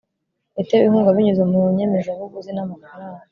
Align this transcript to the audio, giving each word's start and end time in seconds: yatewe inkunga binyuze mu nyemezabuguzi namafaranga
yatewe 0.57 0.83
inkunga 0.85 1.15
binyuze 1.17 1.43
mu 1.51 1.59
nyemezabuguzi 1.77 2.51
namafaranga 2.53 3.23